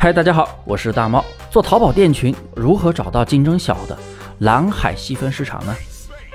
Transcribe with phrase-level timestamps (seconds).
[0.00, 1.24] 嗨，大家好，我是大猫。
[1.50, 3.98] 做淘宝店群，如何找到竞争小的
[4.38, 5.74] 蓝海细分市场呢？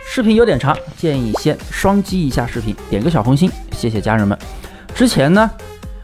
[0.05, 4.37] 视频有点长，建议先双击一下视频，点个小红心，谢谢家人们。
[4.93, 5.49] 之前呢，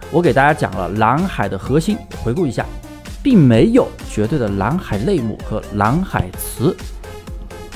[0.09, 2.65] 我给大家讲了蓝海的核心，回顾一下，
[3.21, 6.73] 并没有绝对的蓝海类目和蓝海词，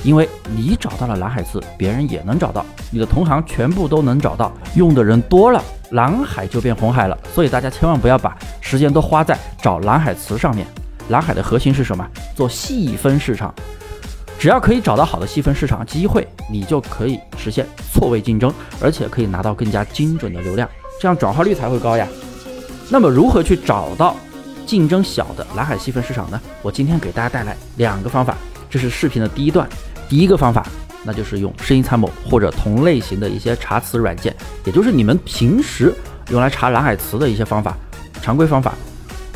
[0.02, 5.62] 因为你找到了蓝海词，别人也能找到，你的同行全部都能找到，用的人多了。
[5.90, 8.36] 蓝海就变红海了，所以大家千万不要把
[8.74, 10.66] 时间都花在找蓝海词上面。
[11.10, 12.04] 蓝海的核心是什么？
[12.36, 13.54] 做细分市场，
[14.40, 20.68] 只要可以找到好的细分市场机会，你就可以实现错位竞争，而且可以拿到更加精准的流量，
[21.00, 22.08] 这样转化率才会高呀。
[22.90, 24.16] 那么如何去找到
[24.66, 26.42] 竞争小的蓝海细分市场呢？
[26.64, 28.36] 我今天给大家带来两个方法，
[28.72, 29.70] 这是视频的第一段，
[30.10, 30.66] 第一个方法。
[31.04, 35.94] 那就是用声音参谋或者同类型的一些查词软件，也就是你们平时
[36.30, 37.78] 用来查蓝海词的一些方法，
[38.24, 38.74] 常规方法，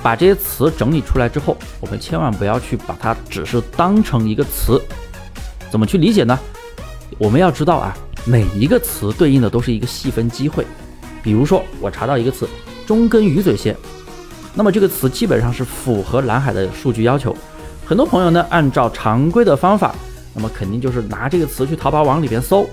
[0.01, 4.81] 把这些词整理出来之后，我们千万不要去把它只是当成一个词，
[5.69, 6.39] 怎么去理解呢？
[7.17, 7.93] 我们要知道啊，
[8.25, 10.65] 每一个词对应的都是一个细分机会。
[11.21, 12.47] 比如说我查到一个词
[12.85, 13.75] 中根鱼嘴蟹，
[14.53, 17.35] 那么这个词基本上是符合蓝海的数据要求，
[17.85, 19.93] 很多朋友呢按照常规的方法。
[20.33, 22.65] 那么肯定就是拿这个词去淘宝网里边搜，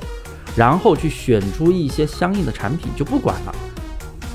[0.54, 3.54] 然后去选出一些相应的产品就不管了。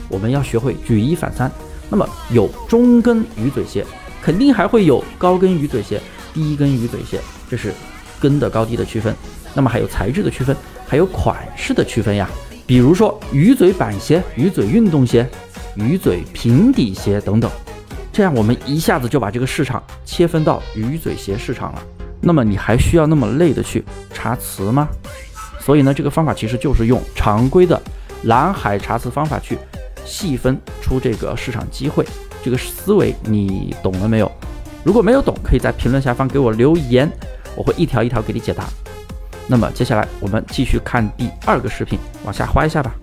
[0.10, 1.52] 我们要学会举一反三。
[1.90, 3.86] 那么有中根鱼嘴蟹，
[4.22, 6.00] 肯定还会有高根鱼嘴蟹、
[6.34, 7.74] 低根鱼嘴蟹，这是
[8.20, 9.16] 根的高低的区分。
[9.54, 10.56] 那么还有材质的区分，
[10.88, 12.30] 还有款式的区分呀。
[12.68, 15.28] 比如说鱼嘴板鞋、鱼嘴运动鞋、
[15.76, 17.50] 鱼嘴平底鞋等等。
[18.14, 21.82] 这样我们一下子就把这个市场切分到鱼嘴鞋市场了。
[22.22, 24.88] 那么你还需要那么累的去查词吗？
[25.60, 27.82] 所以呢，这个方法其实就是用常规的
[28.24, 29.58] 蓝海查词方法去
[30.06, 32.06] 细分出这个市场机会。
[32.42, 34.32] 这个思维你懂了没有？
[34.84, 37.12] 如果没有懂，可以在评论下方给我留言，
[37.56, 38.66] 我会一条一条给你解答。
[39.46, 42.96] 那么接下来我们继续看第二个视频，往下滑一下吧。